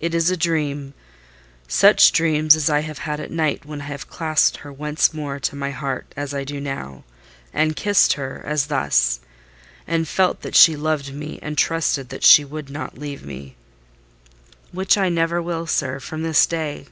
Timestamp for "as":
2.56-2.68, 6.14-6.34, 8.44-8.66